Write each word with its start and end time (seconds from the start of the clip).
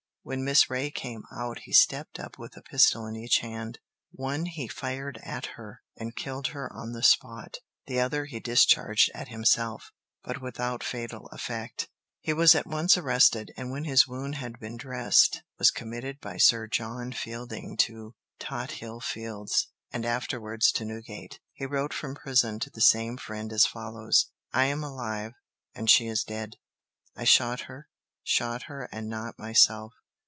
When 0.23 0.43
Miss 0.45 0.69
Reay 0.69 0.91
came 0.91 1.23
out 1.33 1.61
he 1.63 1.73
stepped 1.73 2.19
up 2.19 2.37
with 2.37 2.55
a 2.55 2.61
pistol 2.61 3.07
in 3.07 3.15
each 3.15 3.39
hand. 3.39 3.79
One 4.11 4.45
he 4.45 4.67
fired 4.67 5.19
at 5.23 5.47
her, 5.57 5.81
and 5.97 6.15
killed 6.15 6.49
her 6.49 6.71
on 6.71 6.91
the 6.91 7.01
spot; 7.01 7.57
the 7.87 7.99
other 7.99 8.25
he 8.25 8.39
discharged 8.39 9.09
at 9.15 9.29
himself, 9.29 9.91
but 10.23 10.39
without 10.39 10.83
fatal 10.83 11.25
effect. 11.31 11.89
He 12.19 12.33
was 12.33 12.53
at 12.53 12.67
once 12.67 12.97
arrested, 12.97 13.51
and 13.57 13.71
when 13.71 13.85
his 13.85 14.07
wound 14.07 14.35
had 14.35 14.59
been 14.59 14.77
dressed, 14.77 15.41
was 15.57 15.71
committed 15.71 16.19
by 16.21 16.37
Sir 16.37 16.67
John 16.67 17.11
Fielding 17.11 17.75
to 17.77 18.13
Tothill 18.37 18.99
Fields, 18.99 19.69
and 19.91 20.05
afterwards 20.05 20.71
to 20.73 20.85
Newgate. 20.85 21.39
He 21.51 21.65
wrote 21.65 21.93
from 21.95 22.13
prison 22.13 22.59
to 22.59 22.69
the 22.69 22.79
same 22.81 23.17
friend 23.17 23.51
as 23.51 23.65
follows: 23.65 24.27
"I 24.53 24.65
am 24.65 24.83
alive——and 24.83 25.89
she 25.89 26.05
is 26.05 26.23
dead. 26.23 26.57
I 27.15 27.23
shot 27.23 27.61
her, 27.61 27.89
shot 28.23 28.63
her, 28.67 28.87
and 28.91 29.09
not 29.09 29.39
myself. 29.39 29.95